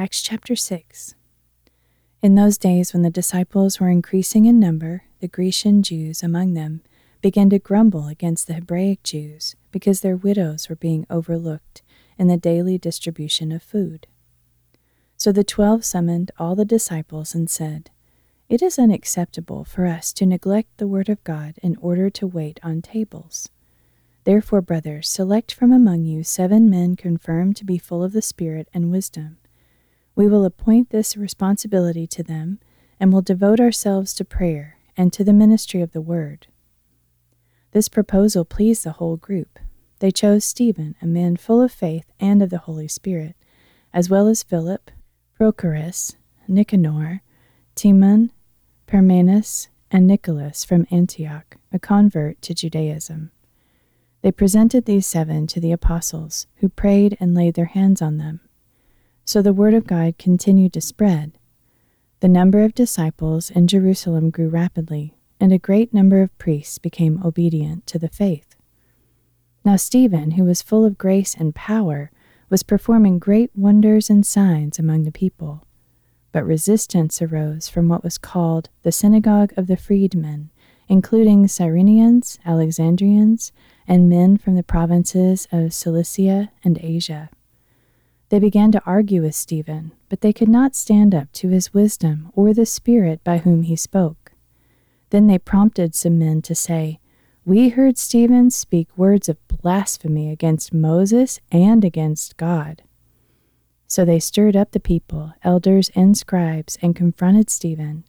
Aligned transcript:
Acts 0.00 0.22
chapter 0.22 0.54
6. 0.54 1.16
In 2.22 2.36
those 2.36 2.56
days, 2.56 2.92
when 2.92 3.02
the 3.02 3.10
disciples 3.10 3.80
were 3.80 3.88
increasing 3.88 4.44
in 4.44 4.60
number, 4.60 5.02
the 5.18 5.26
Grecian 5.26 5.82
Jews 5.82 6.22
among 6.22 6.54
them 6.54 6.82
began 7.20 7.50
to 7.50 7.58
grumble 7.58 8.06
against 8.06 8.46
the 8.46 8.54
Hebraic 8.54 9.02
Jews 9.02 9.56
because 9.72 10.00
their 10.00 10.14
widows 10.14 10.68
were 10.68 10.76
being 10.76 11.04
overlooked 11.10 11.82
in 12.16 12.28
the 12.28 12.36
daily 12.36 12.78
distribution 12.78 13.50
of 13.50 13.60
food. 13.60 14.06
So 15.16 15.32
the 15.32 15.42
twelve 15.42 15.84
summoned 15.84 16.30
all 16.38 16.54
the 16.54 16.64
disciples 16.64 17.34
and 17.34 17.50
said, 17.50 17.90
It 18.48 18.62
is 18.62 18.78
unacceptable 18.78 19.64
for 19.64 19.84
us 19.84 20.12
to 20.12 20.26
neglect 20.26 20.76
the 20.76 20.86
word 20.86 21.08
of 21.08 21.24
God 21.24 21.54
in 21.60 21.74
order 21.80 22.08
to 22.08 22.26
wait 22.28 22.60
on 22.62 22.82
tables. 22.82 23.48
Therefore, 24.22 24.60
brothers, 24.60 25.08
select 25.08 25.52
from 25.52 25.72
among 25.72 26.04
you 26.04 26.22
seven 26.22 26.70
men 26.70 26.94
confirmed 26.94 27.56
to 27.56 27.64
be 27.64 27.78
full 27.78 28.04
of 28.04 28.12
the 28.12 28.22
Spirit 28.22 28.68
and 28.72 28.92
wisdom. 28.92 29.37
We 30.18 30.26
will 30.26 30.44
appoint 30.44 30.90
this 30.90 31.16
responsibility 31.16 32.04
to 32.08 32.24
them 32.24 32.58
and 32.98 33.12
will 33.12 33.22
devote 33.22 33.60
ourselves 33.60 34.12
to 34.14 34.24
prayer 34.24 34.76
and 34.96 35.12
to 35.12 35.22
the 35.22 35.32
ministry 35.32 35.80
of 35.80 35.92
the 35.92 36.00
word. 36.00 36.48
This 37.70 37.88
proposal 37.88 38.44
pleased 38.44 38.82
the 38.82 38.98
whole 38.98 39.16
group. 39.16 39.60
They 40.00 40.10
chose 40.10 40.44
Stephen, 40.44 40.96
a 41.00 41.06
man 41.06 41.36
full 41.36 41.62
of 41.62 41.70
faith 41.70 42.10
and 42.18 42.42
of 42.42 42.50
the 42.50 42.58
Holy 42.58 42.88
Spirit, 42.88 43.36
as 43.94 44.10
well 44.10 44.26
as 44.26 44.42
Philip, 44.42 44.90
Prochorus, 45.38 46.16
Nicanor, 46.48 47.22
Timon, 47.76 48.32
Parmenas, 48.88 49.68
and 49.88 50.08
Nicholas 50.08 50.64
from 50.64 50.88
Antioch, 50.90 51.58
a 51.72 51.78
convert 51.78 52.42
to 52.42 52.54
Judaism. 52.54 53.30
They 54.22 54.32
presented 54.32 54.84
these 54.84 55.06
seven 55.06 55.46
to 55.46 55.60
the 55.60 55.70
apostles, 55.70 56.48
who 56.56 56.68
prayed 56.68 57.16
and 57.20 57.34
laid 57.36 57.54
their 57.54 57.66
hands 57.66 58.02
on 58.02 58.18
them. 58.18 58.40
So 59.28 59.42
the 59.42 59.52
word 59.52 59.74
of 59.74 59.86
God 59.86 60.16
continued 60.16 60.72
to 60.72 60.80
spread. 60.80 61.32
The 62.20 62.28
number 62.28 62.62
of 62.62 62.74
disciples 62.74 63.50
in 63.50 63.66
Jerusalem 63.66 64.30
grew 64.30 64.48
rapidly, 64.48 65.18
and 65.38 65.52
a 65.52 65.58
great 65.58 65.92
number 65.92 66.22
of 66.22 66.38
priests 66.38 66.78
became 66.78 67.22
obedient 67.22 67.86
to 67.88 67.98
the 67.98 68.08
faith. 68.08 68.56
Now 69.66 69.76
Stephen, 69.76 70.30
who 70.30 70.44
was 70.44 70.62
full 70.62 70.82
of 70.82 70.96
grace 70.96 71.34
and 71.34 71.54
power, 71.54 72.10
was 72.48 72.62
performing 72.62 73.18
great 73.18 73.50
wonders 73.54 74.08
and 74.08 74.24
signs 74.24 74.78
among 74.78 75.04
the 75.04 75.12
people. 75.12 75.62
But 76.32 76.46
resistance 76.46 77.20
arose 77.20 77.68
from 77.68 77.86
what 77.86 78.02
was 78.02 78.16
called 78.16 78.70
the 78.82 78.90
synagogue 78.90 79.52
of 79.58 79.66
the 79.66 79.76
freedmen, 79.76 80.48
including 80.88 81.44
Cyrenians, 81.48 82.38
Alexandrians, 82.46 83.52
and 83.86 84.08
men 84.08 84.38
from 84.38 84.54
the 84.54 84.62
provinces 84.62 85.46
of 85.52 85.74
Cilicia 85.74 86.50
and 86.64 86.78
Asia. 86.80 87.28
They 88.30 88.38
began 88.38 88.72
to 88.72 88.82
argue 88.84 89.22
with 89.22 89.34
Stephen, 89.34 89.92
but 90.08 90.20
they 90.20 90.32
could 90.32 90.48
not 90.48 90.76
stand 90.76 91.14
up 91.14 91.32
to 91.32 91.48
his 91.48 91.72
wisdom 91.72 92.30
or 92.34 92.52
the 92.52 92.66
Spirit 92.66 93.24
by 93.24 93.38
whom 93.38 93.62
he 93.62 93.76
spoke. 93.76 94.32
Then 95.10 95.26
they 95.26 95.38
prompted 95.38 95.94
some 95.94 96.18
men 96.18 96.42
to 96.42 96.54
say, 96.54 97.00
We 97.46 97.70
heard 97.70 97.96
Stephen 97.96 98.50
speak 98.50 98.88
words 98.96 99.28
of 99.28 99.38
blasphemy 99.48 100.30
against 100.30 100.74
Moses 100.74 101.40
and 101.50 101.84
against 101.84 102.36
God. 102.36 102.82
So 103.86 104.04
they 104.04 104.20
stirred 104.20 104.54
up 104.54 104.72
the 104.72 104.80
people, 104.80 105.32
elders 105.42 105.90
and 105.94 106.14
scribes, 106.16 106.76
and 106.82 106.94
confronted 106.94 107.48
Stephen. 107.48 108.04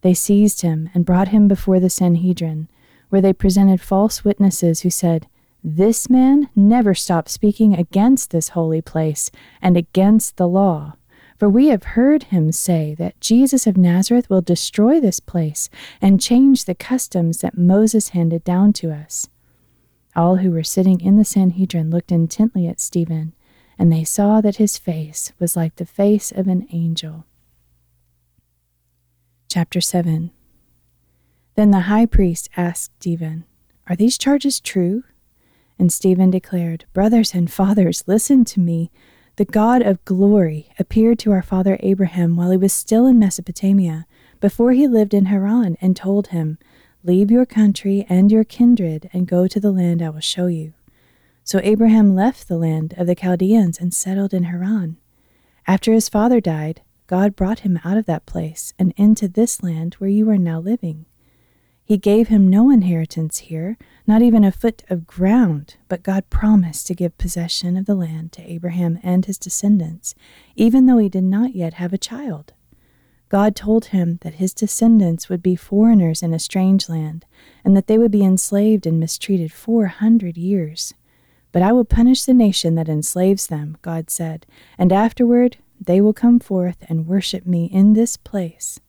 They 0.00 0.14
seized 0.14 0.62
him 0.62 0.90
and 0.94 1.06
brought 1.06 1.28
him 1.28 1.46
before 1.46 1.78
the 1.78 1.90
Sanhedrin, 1.90 2.68
where 3.08 3.20
they 3.20 3.32
presented 3.32 3.80
false 3.80 4.24
witnesses 4.24 4.80
who 4.80 4.90
said, 4.90 5.28
This 5.64 6.10
man 6.10 6.48
never 6.56 6.92
stopped 6.92 7.28
speaking 7.28 7.74
against 7.74 8.30
this 8.30 8.50
holy 8.50 8.82
place 8.82 9.30
and 9.60 9.76
against 9.76 10.36
the 10.36 10.48
law. 10.48 10.94
For 11.38 11.48
we 11.48 11.68
have 11.68 11.84
heard 11.84 12.24
him 12.24 12.50
say 12.50 12.94
that 12.98 13.20
Jesus 13.20 13.66
of 13.66 13.76
Nazareth 13.76 14.28
will 14.28 14.40
destroy 14.40 15.00
this 15.00 15.20
place 15.20 15.70
and 16.00 16.20
change 16.20 16.64
the 16.64 16.74
customs 16.74 17.38
that 17.38 17.56
Moses 17.56 18.08
handed 18.08 18.42
down 18.42 18.72
to 18.74 18.90
us. 18.90 19.28
All 20.16 20.36
who 20.36 20.50
were 20.50 20.64
sitting 20.64 21.00
in 21.00 21.16
the 21.16 21.24
Sanhedrin 21.24 21.90
looked 21.90 22.12
intently 22.12 22.66
at 22.66 22.80
Stephen, 22.80 23.32
and 23.78 23.92
they 23.92 24.04
saw 24.04 24.40
that 24.40 24.56
his 24.56 24.78
face 24.78 25.32
was 25.38 25.56
like 25.56 25.76
the 25.76 25.86
face 25.86 26.32
of 26.32 26.48
an 26.48 26.66
angel. 26.72 27.24
Chapter 29.48 29.80
7 29.80 30.32
Then 31.54 31.70
the 31.70 31.80
high 31.80 32.06
priest 32.06 32.48
asked 32.56 32.92
Stephen, 33.00 33.44
Are 33.88 33.96
these 33.96 34.18
charges 34.18 34.60
true? 34.60 35.04
And 35.82 35.92
Stephen 35.92 36.30
declared, 36.30 36.84
Brothers 36.92 37.34
and 37.34 37.52
fathers, 37.52 38.04
listen 38.06 38.44
to 38.44 38.60
me. 38.60 38.92
The 39.34 39.44
God 39.44 39.82
of 39.82 40.04
glory 40.04 40.68
appeared 40.78 41.18
to 41.18 41.32
our 41.32 41.42
father 41.42 41.76
Abraham 41.80 42.36
while 42.36 42.52
he 42.52 42.56
was 42.56 42.72
still 42.72 43.04
in 43.04 43.18
Mesopotamia, 43.18 44.06
before 44.40 44.70
he 44.70 44.86
lived 44.86 45.12
in 45.12 45.24
Haran, 45.24 45.76
and 45.80 45.96
told 45.96 46.28
him, 46.28 46.56
Leave 47.02 47.32
your 47.32 47.44
country 47.44 48.06
and 48.08 48.30
your 48.30 48.44
kindred 48.44 49.10
and 49.12 49.26
go 49.26 49.48
to 49.48 49.58
the 49.58 49.72
land 49.72 50.02
I 50.02 50.10
will 50.10 50.20
show 50.20 50.46
you. 50.46 50.72
So 51.42 51.58
Abraham 51.64 52.14
left 52.14 52.46
the 52.46 52.58
land 52.58 52.94
of 52.96 53.08
the 53.08 53.16
Chaldeans 53.16 53.80
and 53.80 53.92
settled 53.92 54.32
in 54.32 54.44
Haran. 54.44 54.98
After 55.66 55.92
his 55.92 56.08
father 56.08 56.40
died, 56.40 56.82
God 57.08 57.34
brought 57.34 57.66
him 57.66 57.80
out 57.84 57.96
of 57.96 58.06
that 58.06 58.24
place 58.24 58.72
and 58.78 58.94
into 58.96 59.26
this 59.26 59.64
land 59.64 59.94
where 59.94 60.08
you 60.08 60.30
are 60.30 60.38
now 60.38 60.60
living. 60.60 61.06
He 61.84 61.98
gave 61.98 62.28
him 62.28 62.48
no 62.48 62.70
inheritance 62.70 63.38
here, 63.38 63.76
not 64.06 64.22
even 64.22 64.44
a 64.44 64.52
foot 64.52 64.82
of 64.88 65.06
ground, 65.06 65.76
but 65.88 66.02
God 66.02 66.30
promised 66.30 66.86
to 66.86 66.94
give 66.94 67.18
possession 67.18 67.76
of 67.76 67.86
the 67.86 67.94
land 67.94 68.32
to 68.32 68.50
Abraham 68.50 68.98
and 69.02 69.26
his 69.26 69.38
descendants, 69.38 70.14
even 70.54 70.86
though 70.86 70.98
he 70.98 71.08
did 71.08 71.24
not 71.24 71.54
yet 71.54 71.74
have 71.74 71.92
a 71.92 71.98
child. 71.98 72.52
God 73.28 73.56
told 73.56 73.86
him 73.86 74.18
that 74.22 74.34
his 74.34 74.54
descendants 74.54 75.28
would 75.28 75.42
be 75.42 75.56
foreigners 75.56 76.22
in 76.22 76.32
a 76.32 76.38
strange 76.38 76.88
land, 76.88 77.24
and 77.64 77.76
that 77.76 77.86
they 77.86 77.98
would 77.98 78.12
be 78.12 78.24
enslaved 78.24 78.86
and 78.86 79.00
mistreated 79.00 79.52
four 79.52 79.86
hundred 79.86 80.36
years. 80.36 80.94
But 81.50 81.62
I 81.62 81.72
will 81.72 81.84
punish 81.84 82.24
the 82.24 82.34
nation 82.34 82.74
that 82.76 82.88
enslaves 82.88 83.48
them, 83.48 83.76
God 83.82 84.08
said, 84.08 84.46
and 84.78 84.92
afterward 84.92 85.56
they 85.80 86.00
will 86.00 86.12
come 86.12 86.40
forth 86.40 86.84
and 86.88 87.06
worship 87.06 87.44
me 87.44 87.66
in 87.66 87.94
this 87.94 88.16
place. 88.16 88.80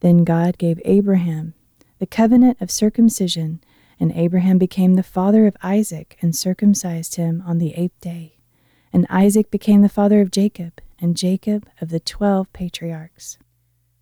Then 0.00 0.24
God 0.24 0.58
gave 0.58 0.80
Abraham 0.84 1.54
the 1.98 2.06
covenant 2.06 2.58
of 2.60 2.70
circumcision, 2.70 3.60
and 4.00 4.12
Abraham 4.12 4.58
became 4.58 4.94
the 4.94 5.02
father 5.02 5.46
of 5.46 5.56
Isaac 5.62 6.16
and 6.20 6.34
circumcised 6.34 7.16
him 7.16 7.42
on 7.46 7.58
the 7.58 7.74
eighth 7.74 8.00
day. 8.00 8.38
And 8.92 9.06
Isaac 9.10 9.50
became 9.50 9.82
the 9.82 9.88
father 9.88 10.20
of 10.20 10.30
Jacob, 10.30 10.80
and 11.00 11.16
Jacob 11.16 11.68
of 11.80 11.90
the 11.90 12.00
twelve 12.00 12.52
patriarchs. 12.52 13.38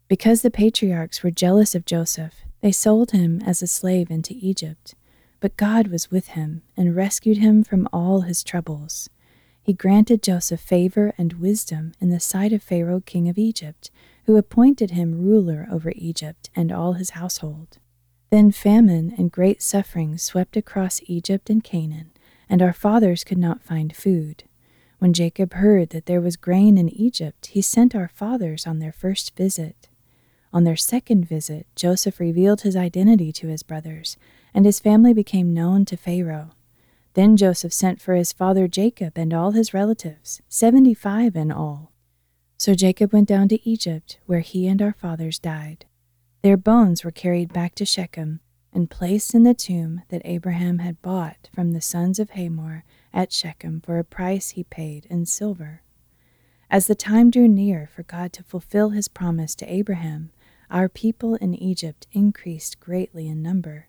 Because 0.08 0.42
the 0.42 0.50
patriarchs 0.50 1.22
were 1.22 1.30
jealous 1.30 1.74
of 1.74 1.84
Joseph, 1.84 2.34
they 2.60 2.72
sold 2.72 3.10
him 3.10 3.42
as 3.44 3.62
a 3.62 3.66
slave 3.66 4.10
into 4.10 4.34
Egypt. 4.40 4.94
But 5.40 5.56
God 5.56 5.88
was 5.88 6.10
with 6.10 6.28
him 6.28 6.62
and 6.76 6.96
rescued 6.96 7.38
him 7.38 7.64
from 7.64 7.88
all 7.92 8.22
his 8.22 8.42
troubles. 8.42 9.10
He 9.62 9.72
granted 9.72 10.22
Joseph 10.22 10.60
favor 10.60 11.12
and 11.18 11.34
wisdom 11.34 11.92
in 12.00 12.10
the 12.10 12.20
sight 12.20 12.52
of 12.52 12.62
Pharaoh, 12.62 13.02
king 13.04 13.28
of 13.28 13.36
Egypt, 13.36 13.90
who 14.24 14.36
appointed 14.36 14.92
him 14.92 15.20
ruler 15.20 15.66
over 15.70 15.92
Egypt 15.96 16.50
and 16.54 16.70
all 16.70 16.94
his 16.94 17.10
household. 17.10 17.78
Then 18.30 18.50
famine 18.50 19.14
and 19.16 19.30
great 19.30 19.62
suffering 19.62 20.18
swept 20.18 20.56
across 20.56 21.00
Egypt 21.06 21.48
and 21.48 21.62
Canaan, 21.62 22.10
and 22.48 22.60
our 22.60 22.72
fathers 22.72 23.24
could 23.24 23.38
not 23.38 23.62
find 23.62 23.94
food. 23.94 24.44
When 24.98 25.12
Jacob 25.12 25.52
heard 25.54 25.90
that 25.90 26.06
there 26.06 26.20
was 26.20 26.36
grain 26.36 26.78
in 26.78 26.88
Egypt, 26.88 27.46
he 27.46 27.62
sent 27.62 27.94
our 27.94 28.08
fathers 28.08 28.66
on 28.66 28.78
their 28.78 28.92
first 28.92 29.36
visit. 29.36 29.88
On 30.52 30.64
their 30.64 30.76
second 30.76 31.26
visit, 31.26 31.66
Joseph 31.76 32.18
revealed 32.18 32.62
his 32.62 32.76
identity 32.76 33.30
to 33.32 33.48
his 33.48 33.62
brothers, 33.62 34.16
and 34.54 34.64
his 34.64 34.80
family 34.80 35.12
became 35.12 35.52
known 35.52 35.84
to 35.84 35.96
Pharaoh. 35.96 36.52
Then 37.14 37.36
Joseph 37.36 37.72
sent 37.72 38.00
for 38.00 38.14
his 38.14 38.32
father 38.32 38.66
Jacob 38.66 39.16
and 39.16 39.32
all 39.34 39.52
his 39.52 39.74
relatives, 39.74 40.40
seventy 40.48 40.94
five 40.94 41.36
in 41.36 41.52
all. 41.52 41.92
So 42.58 42.74
Jacob 42.74 43.12
went 43.12 43.28
down 43.28 43.48
to 43.48 43.68
Egypt, 43.68 44.18
where 44.26 44.40
he 44.40 44.66
and 44.66 44.80
our 44.80 44.94
fathers 44.94 45.38
died. 45.38 45.84
Their 46.46 46.56
bones 46.56 47.02
were 47.02 47.10
carried 47.10 47.52
back 47.52 47.74
to 47.74 47.84
Shechem 47.84 48.38
and 48.72 48.88
placed 48.88 49.34
in 49.34 49.42
the 49.42 49.52
tomb 49.52 50.02
that 50.10 50.22
Abraham 50.24 50.78
had 50.78 51.02
bought 51.02 51.48
from 51.52 51.72
the 51.72 51.80
sons 51.80 52.20
of 52.20 52.30
Hamor 52.30 52.84
at 53.12 53.32
Shechem 53.32 53.80
for 53.80 53.98
a 53.98 54.04
price 54.04 54.50
he 54.50 54.62
paid 54.62 55.08
in 55.10 55.26
silver. 55.26 55.82
As 56.70 56.86
the 56.86 56.94
time 56.94 57.32
drew 57.32 57.48
near 57.48 57.88
for 57.92 58.04
God 58.04 58.32
to 58.34 58.44
fulfill 58.44 58.90
his 58.90 59.08
promise 59.08 59.56
to 59.56 59.68
Abraham, 59.68 60.30
our 60.70 60.88
people 60.88 61.34
in 61.34 61.52
Egypt 61.52 62.06
increased 62.12 62.78
greatly 62.78 63.26
in 63.26 63.42
number. 63.42 63.88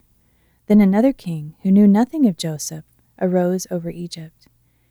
Then 0.65 0.81
another 0.81 1.13
king, 1.13 1.53
who 1.61 1.69
knew 1.69 1.87
nothing 1.87 2.25
of 2.25 2.37
Joseph, 2.37 2.85
arose 3.21 3.67
over 3.69 3.91
Egypt. 3.91 4.47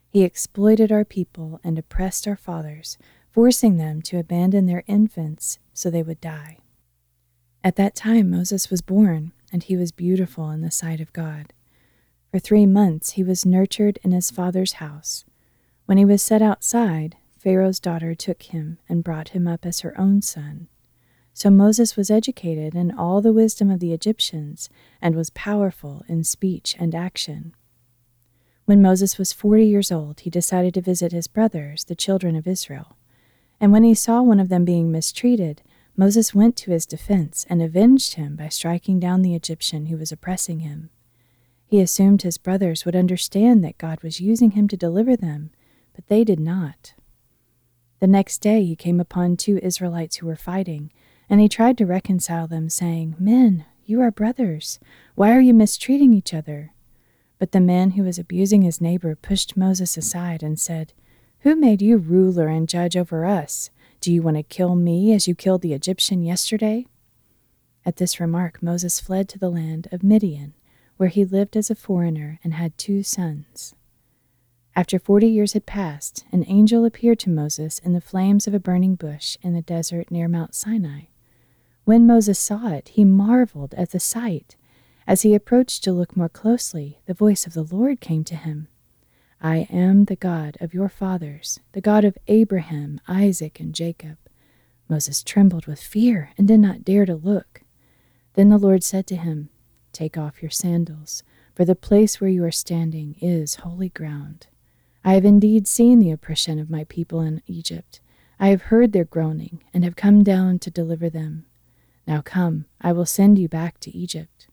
He 0.09 0.23
exploited 0.23 0.93
our 0.93 1.05
people 1.05 1.59
and 1.65 1.81
oppressed 1.81 2.29
our 2.29 2.37
fathers, 2.37 2.97
forcing 3.33 3.77
them 3.77 4.03
to 4.03 4.21
abandon 4.21 4.67
their 4.67 4.85
infants 4.87 5.59
so 5.75 5.91
they 5.91 6.05
would 6.05 6.21
die. 6.21 6.59
At 7.64 7.76
that 7.76 7.94
time 7.94 8.31
Moses 8.31 8.70
was 8.70 8.81
born, 8.81 9.32
and 9.53 9.62
he 9.62 9.76
was 9.76 9.93
beautiful 9.93 10.50
in 10.50 10.61
the 10.61 10.70
sight 10.70 11.00
of 11.00 11.12
God. 11.12 11.53
For 12.31 12.38
three 12.38 12.67
months 12.67 13.12
he 13.12 13.25
was 13.25 13.47
nurtured 13.47 13.99
in 14.03 14.12
his 14.12 14.31
father's 14.31 14.75
house. 14.75 15.25
When 15.87 15.99
he 15.99 16.05
was 16.05 16.23
set 16.23 16.43
outside, 16.43 17.17
Pharaoh's 17.38 17.81
daughter 17.81 18.14
took 18.14 18.43
him 18.43 18.79
and 18.88 19.05
brought 19.05 19.29
him 19.29 19.47
up 19.47 19.64
as 19.64 19.81
her 19.81 19.99
own 19.99 20.23
son. 20.23 20.69
So 21.32 21.50
Moses 21.50 21.97
was 21.97 22.11
educated 22.11 22.75
in 22.75 22.91
all 22.91 23.20
the 23.20 23.32
wisdom 23.32 23.70
of 23.70 23.79
the 23.79 23.93
Egyptians 23.93 24.69
and 25.00 25.14
was 25.14 25.31
powerful 25.31 26.02
in 26.09 26.25
speech 26.25 26.75
and 26.79 26.94
action. 26.94 27.55
When 28.64 28.82
Moses 28.82 29.17
was 29.17 29.32
forty 29.32 29.67
years 29.67 29.93
old, 29.93 30.20
he 30.20 30.31
decided 30.31 30.75
to 30.75 30.81
visit 30.81 31.12
his 31.12 31.29
brothers, 31.29 31.85
the 31.85 31.94
children 31.94 32.35
of 32.35 32.47
Israel. 32.47 32.97
And 33.61 33.70
when 33.70 33.85
he 33.85 33.94
saw 33.94 34.23
one 34.23 34.41
of 34.41 34.49
them 34.49 34.64
being 34.64 34.91
mistreated, 34.91 35.62
Moses 35.97 36.35
went 36.35 36.57
to 36.57 36.73
his 36.73 36.85
defense 36.85 37.47
and 37.49 37.63
avenged 37.63 38.15
him 38.15 38.37
by 38.37 38.49
striking 38.49 39.01
down 39.01 39.23
the 39.23 39.35
Egyptian 39.35 39.87
who 39.87 39.97
was 39.97 40.13
oppressing 40.13 40.61
him. 40.61 40.91
He 41.67 41.81
assumed 41.81 42.23
his 42.23 42.39
brothers 42.39 42.85
would 42.85 42.95
understand 42.95 43.65
that 43.65 43.79
God 43.79 44.03
was 44.03 44.21
using 44.21 44.53
him 44.53 44.69
to 44.69 44.77
deliver 44.77 45.17
them, 45.17 45.51
but 45.95 46.07
they 46.09 46.23
did 46.23 46.39
not. 46.39 46.95
The 47.99 48.07
next 48.07 48.39
day 48.39 48.63
he 48.65 48.77
came 48.77 49.01
upon 49.01 49.37
two 49.37 49.59
Israelites 49.63 50.17
who 50.17 50.27
were 50.27 50.37
fighting, 50.37 50.93
and 51.31 51.41
he 51.41 51.49
tried 51.49 51.79
to 51.79 51.87
reconcile 51.87 52.47
them, 52.47 52.69
saying, 52.69 53.17
Men, 53.19 53.65
you 53.87 54.01
are 54.03 54.11
brothers. 54.11 54.79
Why 55.15 55.35
are 55.35 55.41
you 55.41 55.55
mistreating 55.55 56.13
each 56.13 56.35
other? 56.35 56.73
But 57.39 57.53
the 57.53 57.61
man 57.61 57.93
who 57.93 58.03
was 58.03 58.19
abusing 58.19 58.63
his 58.63 58.81
neighbor 58.81 59.17
pushed 59.17 59.57
Moses 59.57 59.97
aside 59.97 60.43
and 60.43 60.61
said, 60.61 60.93
Who 61.41 61.57
made 61.57 61.81
you 61.81 61.97
ruler 61.97 62.49
and 62.49 62.69
judge 62.69 62.97
over 62.97 63.25
us? 63.25 63.71
Do 64.06 64.12
you 64.12 64.23
want 64.23 64.37
to 64.37 64.44
kill 64.44 64.76
me 64.76 65.12
as 65.14 65.26
you 65.26 65.35
killed 65.35 65.62
the 65.62 65.73
Egyptian 65.73 66.23
yesterday? 66.23 66.87
At 67.85 67.97
this 67.97 68.20
remark, 68.20 68.62
Moses 68.62 69.00
fled 69.00 69.29
to 69.31 69.38
the 69.41 69.50
land 69.50 69.88
of 69.91 70.05
Midian, 70.05 70.55
where 70.97 71.08
he 71.08 71.25
lived 71.25 71.56
as 71.56 71.73
a 71.73 71.75
foreigner 71.75 72.38
and 72.44 72.55
had 72.55 72.79
two 72.79 73.03
sons. 73.03 73.75
After 74.76 75.00
forty 75.00 75.26
years 75.26 75.55
had 75.55 75.67
passed, 75.67 76.25
an 76.31 76.44
angel 76.47 76.85
appeared 76.85 77.19
to 77.19 77.31
Moses 77.31 77.81
in 77.81 77.94
the 77.94 78.00
flames 78.00 78.47
of 78.47 78.55
a 78.55 78.61
burning 78.61 78.94
bush 78.94 79.37
in 79.43 79.55
the 79.55 79.61
desert 79.61 80.12
near 80.12 80.29
Mount 80.29 80.55
Sinai. 80.55 81.06
When 81.82 82.06
Moses 82.06 82.38
saw 82.38 82.69
it, 82.69 82.91
he 82.91 83.05
marveled 83.05 83.75
at 83.75 83.91
the 83.91 83.99
sight 83.99 84.55
as 85.09 85.23
he 85.23 85.35
approached 85.35 85.82
to 85.82 85.91
look 85.91 86.17
more 86.17 86.29
closely, 86.29 87.00
the 87.06 87.12
voice 87.12 87.44
of 87.44 87.55
the 87.55 87.64
Lord 87.64 88.00
came 88.00 88.23
to 88.23 88.37
him 88.37 88.69
I 89.41 89.69
am 89.71 90.05
the 90.05 90.17
God 90.17 90.56
of 90.61 90.73
your 90.73 90.88
fathers, 90.88 91.61
the 91.73 91.81
God 91.81 92.05
of 92.05 92.17
Abraham, 92.27 93.00
Isaac, 93.06 93.61
and 93.61 93.75
Jacob. 93.75 94.17
Moses 94.88 95.23
trembled 95.23 95.67
with 95.67 95.81
fear 95.81 96.31
and 96.38 96.49
did 96.49 96.61
not 96.61 96.85
dare 96.85 97.06
to 97.06 97.15
look. 97.15 97.62
Then 98.35 98.49
the 98.49 98.59
Lord 98.59 98.83
said 98.83 99.06
to 99.09 99.17
him, 99.17 99.50
Take 99.93 100.17
off 100.17 100.43
your 100.43 100.50
sandals, 100.50 101.23
for 101.55 101.65
the 101.65 101.75
place 101.75 102.21
where 102.21 102.31
you 102.31 102.44
are 102.44 102.50
standing 102.50 103.17
is 103.21 103.56
holy 103.56 103.88
ground. 103.88 104.47
I 105.05 105.15
have 105.15 105.25
indeed 105.25 105.67
seen 105.67 105.99
the 105.99 106.11
oppression 106.11 106.59
of 106.59 106.71
my 106.71 106.85
people 106.85 107.21
in 107.21 107.43
Egypt. 107.47 108.00
I 108.38 108.49
have 108.49 108.62
heard 108.62 108.93
their 108.93 109.05
groaning, 109.05 109.62
and 109.73 109.85
have 109.85 109.97
come 109.97 110.23
down 110.23 110.59
to 110.61 110.71
deliver 110.71 111.09
them. 111.09 111.47
Now 112.06 112.21
come, 112.21 112.67
I 112.81 112.93
will 112.93 113.06
send 113.06 113.38
you 113.38 113.49
back 113.49 113.81
to 113.81 113.97
Egypt. 113.97 114.49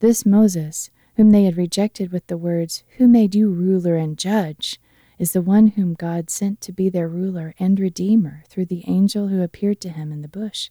This 0.00 0.26
Moses, 0.26 0.90
whom 1.16 1.30
they 1.30 1.44
had 1.44 1.56
rejected 1.56 2.12
with 2.12 2.26
the 2.26 2.36
words, 2.36 2.82
Who 2.96 3.08
made 3.08 3.34
you 3.34 3.50
ruler 3.50 3.96
and 3.96 4.18
judge? 4.18 4.80
is 5.18 5.32
the 5.32 5.42
one 5.42 5.68
whom 5.68 5.94
God 5.94 6.28
sent 6.28 6.60
to 6.62 6.72
be 6.72 6.88
their 6.88 7.08
ruler 7.08 7.54
and 7.58 7.78
redeemer 7.78 8.42
through 8.48 8.66
the 8.66 8.84
angel 8.86 9.28
who 9.28 9.42
appeared 9.42 9.80
to 9.82 9.90
him 9.90 10.10
in 10.10 10.22
the 10.22 10.28
bush. 10.28 10.70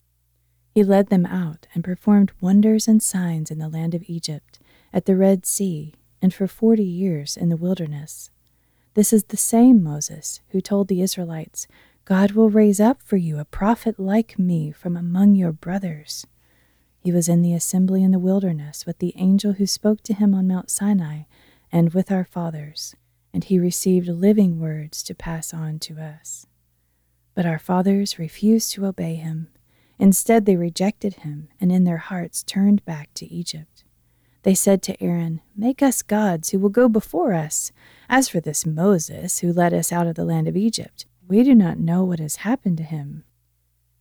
He 0.75 0.83
led 0.83 1.07
them 1.07 1.25
out 1.25 1.67
and 1.73 1.83
performed 1.83 2.31
wonders 2.41 2.87
and 2.87 3.01
signs 3.01 3.51
in 3.51 3.59
the 3.59 3.69
land 3.69 3.95
of 3.95 4.03
Egypt, 4.07 4.59
at 4.91 5.05
the 5.05 5.15
Red 5.15 5.45
Sea, 5.45 5.93
and 6.21 6.33
for 6.33 6.47
forty 6.47 6.83
years 6.83 7.37
in 7.37 7.49
the 7.49 7.57
wilderness. 7.57 8.31
This 8.95 9.13
is 9.13 9.25
the 9.25 9.37
same 9.37 9.81
Moses 9.81 10.41
who 10.49 10.61
told 10.61 10.87
the 10.87 11.01
Israelites, 11.01 11.67
God 12.05 12.31
will 12.31 12.49
raise 12.49 12.79
up 12.79 13.01
for 13.01 13.17
you 13.17 13.39
a 13.39 13.45
prophet 13.45 13.99
like 13.99 14.37
me 14.37 14.71
from 14.71 14.97
among 14.97 15.35
your 15.35 15.51
brothers. 15.53 16.27
He 17.03 17.11
was 17.11 17.27
in 17.27 17.41
the 17.41 17.53
assembly 17.53 18.01
in 18.01 18.11
the 18.11 18.19
wilderness 18.19 18.85
with 18.85 18.99
the 18.99 19.13
angel 19.17 19.53
who 19.53 19.65
spoke 19.65 20.01
to 20.03 20.13
him 20.13 20.33
on 20.33 20.47
Mount 20.47 20.71
Sinai 20.71 21.23
and 21.69 21.93
with 21.93 22.09
our 22.09 22.23
fathers, 22.23 22.95
and 23.33 23.43
he 23.43 23.59
received 23.59 24.07
living 24.07 24.57
words 24.57 25.03
to 25.03 25.13
pass 25.13 25.53
on 25.53 25.79
to 25.79 25.99
us. 25.99 26.47
But 27.35 27.45
our 27.45 27.59
fathers 27.59 28.17
refused 28.17 28.71
to 28.71 28.85
obey 28.85 29.15
him. 29.15 29.49
Instead, 29.99 30.45
they 30.45 30.55
rejected 30.55 31.15
him 31.15 31.49
and 31.59 31.73
in 31.73 31.83
their 31.83 31.97
hearts 31.97 32.41
turned 32.41 32.85
back 32.85 33.13
to 33.15 33.25
Egypt. 33.29 33.83
They 34.43 34.55
said 34.55 34.81
to 34.83 35.03
Aaron, 35.03 35.41
Make 35.57 35.83
us 35.83 36.03
gods 36.03 36.51
who 36.51 36.59
will 36.59 36.69
go 36.69 36.87
before 36.87 37.33
us. 37.33 37.73
As 38.07 38.29
for 38.29 38.39
this 38.39 38.65
Moses, 38.65 39.39
who 39.39 39.51
led 39.51 39.73
us 39.73 39.91
out 39.91 40.07
of 40.07 40.15
the 40.15 40.25
land 40.25 40.47
of 40.47 40.55
Egypt, 40.55 41.05
we 41.27 41.43
do 41.43 41.53
not 41.53 41.79
know 41.79 42.05
what 42.05 42.19
has 42.19 42.37
happened 42.37 42.77
to 42.77 42.83
him. 42.83 43.25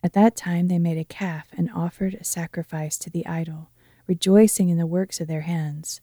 At 0.04 0.14
that 0.14 0.34
time 0.34 0.66
they 0.66 0.80
made 0.80 0.98
a 0.98 1.04
calf 1.04 1.48
and 1.56 1.70
offered 1.70 2.14
a 2.14 2.24
sacrifice 2.24 2.98
to 2.98 3.10
the 3.10 3.24
idol, 3.26 3.70
rejoicing 4.08 4.68
in 4.68 4.76
the 4.76 4.86
works 4.86 5.20
of 5.20 5.28
their 5.28 5.42
hands. 5.42 6.00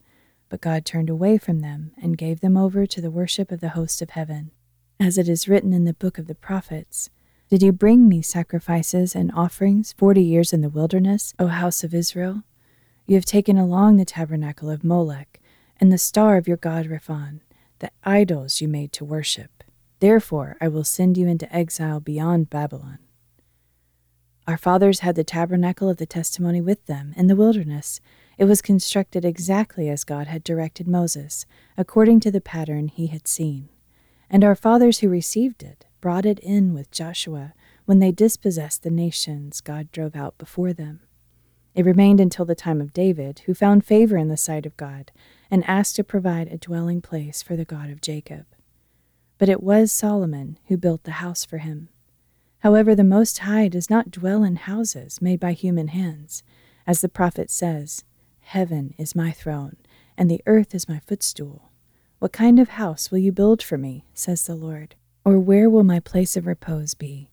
But 0.47 0.61
God 0.61 0.85
turned 0.85 1.09
away 1.09 1.37
from 1.37 1.59
them 1.59 1.91
and 2.01 2.17
gave 2.17 2.39
them 2.39 2.55
over 2.55 2.85
to 2.85 3.01
the 3.01 3.11
worship 3.11 3.51
of 3.51 3.59
the 3.59 3.69
host 3.69 4.01
of 4.01 4.11
heaven. 4.11 4.51
As 5.01 5.17
it 5.17 5.27
is 5.27 5.49
written 5.49 5.73
in 5.73 5.83
the 5.83 5.93
book 5.93 6.17
of 6.17 6.27
the 6.27 6.35
prophets 6.35 7.09
Did 7.49 7.61
you 7.61 7.71
bring 7.71 8.07
me 8.07 8.21
sacrifices 8.21 9.15
and 9.15 9.31
offerings 9.33 9.93
forty 9.97 10.23
years 10.23 10.53
in 10.53 10.61
the 10.61 10.69
wilderness, 10.69 11.33
O 11.37 11.47
house 11.47 11.83
of 11.83 11.93
Israel? 11.93 12.43
You 13.05 13.15
have 13.15 13.25
taken 13.25 13.57
along 13.57 13.97
the 13.97 14.05
tabernacle 14.05 14.69
of 14.69 14.83
Molech 14.83 15.41
and 15.79 15.91
the 15.91 15.97
star 15.97 16.37
of 16.37 16.47
your 16.47 16.57
god 16.57 16.85
Rephan, 16.85 17.41
the 17.79 17.91
idols 18.03 18.61
you 18.61 18.67
made 18.67 18.93
to 18.93 19.03
worship. 19.03 19.63
Therefore 19.99 20.55
I 20.61 20.69
will 20.69 20.83
send 20.83 21.17
you 21.17 21.27
into 21.27 21.53
exile 21.53 21.99
beyond 21.99 22.49
Babylon. 22.49 22.99
Our 24.49 24.57
fathers 24.57 25.01
had 25.01 25.13
the 25.13 25.23
tabernacle 25.23 25.89
of 25.89 25.97
the 25.97 26.07
testimony 26.07 26.59
with 26.59 26.87
them 26.87 27.13
in 27.15 27.27
the 27.27 27.35
wilderness. 27.35 28.01
It 28.39 28.45
was 28.45 28.63
constructed 28.63 29.23
exactly 29.23 29.87
as 29.89 30.03
God 30.03 30.25
had 30.25 30.43
directed 30.43 30.87
Moses, 30.87 31.45
according 31.77 32.19
to 32.21 32.31
the 32.31 32.41
pattern 32.41 32.87
he 32.87 33.05
had 33.05 33.27
seen. 33.27 33.69
And 34.27 34.43
our 34.43 34.55
fathers 34.55 34.99
who 34.99 35.07
received 35.07 35.61
it 35.61 35.85
brought 36.01 36.25
it 36.25 36.39
in 36.39 36.73
with 36.73 36.89
Joshua 36.89 37.53
when 37.85 37.99
they 37.99 38.11
dispossessed 38.11 38.81
the 38.81 38.89
nations 38.89 39.61
God 39.61 39.91
drove 39.91 40.15
out 40.15 40.35
before 40.39 40.73
them. 40.73 41.01
It 41.75 41.85
remained 41.85 42.19
until 42.19 42.45
the 42.45 42.55
time 42.55 42.81
of 42.81 42.91
David, 42.91 43.43
who 43.45 43.53
found 43.53 43.85
favor 43.85 44.17
in 44.17 44.29
the 44.29 44.35
sight 44.35 44.65
of 44.65 44.75
God 44.77 45.11
and 45.51 45.63
asked 45.65 45.95
to 45.97 46.03
provide 46.03 46.47
a 46.47 46.57
dwelling 46.57 47.01
place 47.01 47.43
for 47.43 47.55
the 47.55 47.65
God 47.65 47.91
of 47.91 48.01
Jacob. 48.01 48.47
But 49.37 49.47
it 49.49 49.61
was 49.61 49.91
Solomon 49.91 50.57
who 50.69 50.75
built 50.75 51.03
the 51.03 51.21
house 51.21 51.45
for 51.45 51.59
him. 51.59 51.89
However, 52.59 52.93
the 52.93 53.03
Most 53.03 53.39
High 53.39 53.67
does 53.67 53.89
not 53.89 54.11
dwell 54.11 54.43
in 54.43 54.57
houses 54.57 55.21
made 55.21 55.39
by 55.39 55.53
human 55.53 55.89
hands. 55.89 56.43
As 56.85 57.01
the 57.01 57.09
prophet 57.09 57.49
says, 57.49 58.03
Heaven 58.41 58.93
is 58.97 59.15
my 59.15 59.31
throne, 59.31 59.77
and 60.17 60.29
the 60.29 60.41
earth 60.45 60.75
is 60.75 60.89
my 60.89 60.99
footstool. 60.99 61.71
What 62.19 62.33
kind 62.33 62.59
of 62.59 62.69
house 62.69 63.11
will 63.11 63.19
you 63.19 63.31
build 63.31 63.63
for 63.63 63.77
me, 63.77 64.05
says 64.13 64.43
the 64.43 64.55
Lord? 64.55 64.95
Or 65.23 65.39
where 65.39 65.69
will 65.69 65.83
my 65.83 65.99
place 65.99 66.35
of 66.35 66.47
repose 66.47 66.93
be? 66.93 67.29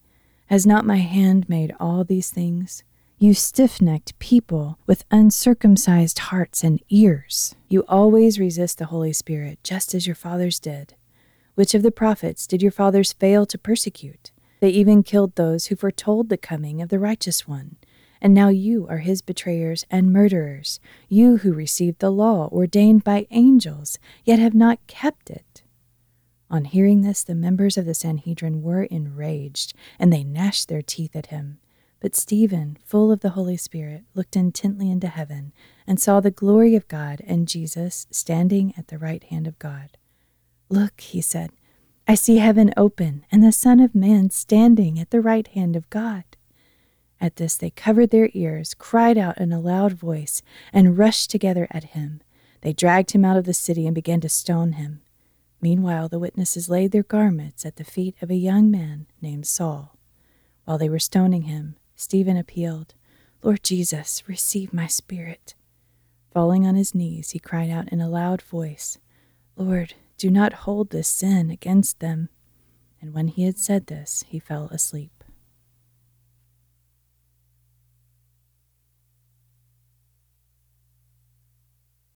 Has 0.46 0.66
not 0.66 0.84
my 0.84 0.98
hand 0.98 1.48
made 1.48 1.74
all 1.80 2.04
these 2.04 2.30
things? 2.30 2.84
You 3.18 3.34
stiff 3.34 3.80
necked 3.80 4.18
people 4.18 4.78
with 4.86 5.06
uncircumcised 5.10 6.18
hearts 6.18 6.62
and 6.62 6.80
ears, 6.90 7.56
you 7.66 7.84
always 7.88 8.38
resist 8.38 8.78
the 8.78 8.86
Holy 8.86 9.12
Spirit, 9.12 9.58
just 9.64 9.94
as 9.94 10.06
your 10.06 10.14
fathers 10.14 10.60
did. 10.60 10.94
Which 11.54 11.74
of 11.74 11.82
the 11.82 11.90
prophets 11.90 12.46
did 12.46 12.60
your 12.60 12.70
fathers 12.70 13.14
fail 13.14 13.46
to 13.46 13.56
persecute? 13.56 14.30
They 14.60 14.70
even 14.70 15.02
killed 15.02 15.34
those 15.34 15.66
who 15.66 15.76
foretold 15.76 16.28
the 16.28 16.36
coming 16.36 16.80
of 16.80 16.88
the 16.88 16.98
righteous 16.98 17.46
one. 17.46 17.76
And 18.20 18.32
now 18.32 18.48
you 18.48 18.86
are 18.88 18.98
his 18.98 19.20
betrayers 19.20 19.84
and 19.90 20.12
murderers, 20.12 20.80
you 21.08 21.38
who 21.38 21.52
received 21.52 21.98
the 21.98 22.10
law 22.10 22.48
ordained 22.50 23.04
by 23.04 23.26
angels, 23.30 23.98
yet 24.24 24.38
have 24.38 24.54
not 24.54 24.86
kept 24.86 25.28
it. 25.28 25.62
On 26.50 26.64
hearing 26.64 27.02
this, 27.02 27.22
the 27.22 27.34
members 27.34 27.76
of 27.76 27.84
the 27.84 27.94
Sanhedrin 27.94 28.62
were 28.62 28.84
enraged, 28.84 29.74
and 29.98 30.12
they 30.12 30.24
gnashed 30.24 30.68
their 30.68 30.82
teeth 30.82 31.14
at 31.14 31.26
him. 31.26 31.58
But 32.00 32.14
Stephen, 32.14 32.78
full 32.84 33.10
of 33.10 33.20
the 33.20 33.30
Holy 33.30 33.56
Spirit, 33.56 34.04
looked 34.14 34.36
intently 34.36 34.90
into 34.90 35.08
heaven 35.08 35.52
and 35.86 36.00
saw 36.00 36.20
the 36.20 36.30
glory 36.30 36.74
of 36.74 36.88
God 36.88 37.20
and 37.26 37.48
Jesus 37.48 38.06
standing 38.10 38.72
at 38.78 38.88
the 38.88 38.98
right 38.98 39.24
hand 39.24 39.46
of 39.46 39.58
God. 39.58 39.96
Look, 40.68 41.00
he 41.00 41.20
said, 41.20 41.50
I 42.08 42.14
see 42.14 42.38
heaven 42.38 42.72
open 42.76 43.24
and 43.32 43.42
the 43.42 43.50
Son 43.50 43.80
of 43.80 43.94
Man 43.94 44.30
standing 44.30 45.00
at 45.00 45.10
the 45.10 45.20
right 45.20 45.46
hand 45.48 45.74
of 45.74 45.90
God. 45.90 46.22
At 47.20 47.36
this 47.36 47.56
they 47.56 47.70
covered 47.70 48.10
their 48.10 48.30
ears, 48.32 48.74
cried 48.74 49.18
out 49.18 49.38
in 49.38 49.52
a 49.52 49.58
loud 49.58 49.92
voice, 49.92 50.40
and 50.72 50.96
rushed 50.96 51.30
together 51.30 51.66
at 51.72 51.84
him. 51.84 52.20
They 52.60 52.72
dragged 52.72 53.10
him 53.10 53.24
out 53.24 53.36
of 53.36 53.44
the 53.44 53.54
city 53.54 53.86
and 53.86 53.94
began 53.94 54.20
to 54.20 54.28
stone 54.28 54.72
him. 54.72 55.00
Meanwhile, 55.60 56.08
the 56.08 56.20
witnesses 56.20 56.68
laid 56.68 56.92
their 56.92 57.02
garments 57.02 57.66
at 57.66 57.76
the 57.76 57.84
feet 57.84 58.14
of 58.22 58.30
a 58.30 58.36
young 58.36 58.70
man 58.70 59.06
named 59.20 59.46
Saul. 59.46 59.96
While 60.64 60.78
they 60.78 60.88
were 60.88 61.00
stoning 61.00 61.42
him, 61.42 61.76
Stephen 61.96 62.36
appealed, 62.36 62.94
Lord 63.42 63.64
Jesus, 63.64 64.22
receive 64.28 64.72
my 64.72 64.86
spirit. 64.86 65.54
Falling 66.32 66.66
on 66.66 66.76
his 66.76 66.94
knees, 66.94 67.30
he 67.30 67.38
cried 67.38 67.70
out 67.70 67.88
in 67.88 68.00
a 68.00 68.08
loud 68.08 68.42
voice, 68.42 68.98
Lord, 69.56 69.94
do 70.16 70.30
not 70.30 70.52
hold 70.52 70.90
this 70.90 71.08
sin 71.08 71.50
against 71.50 72.00
them. 72.00 72.28
And 73.00 73.12
when 73.12 73.28
he 73.28 73.44
had 73.44 73.58
said 73.58 73.86
this, 73.86 74.24
he 74.28 74.38
fell 74.38 74.66
asleep. 74.72 75.15